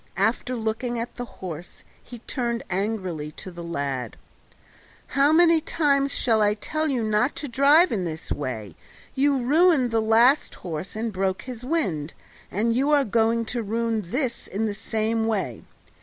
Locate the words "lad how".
3.63-5.31